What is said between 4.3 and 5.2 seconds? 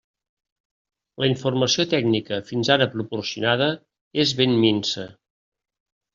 ben minsa.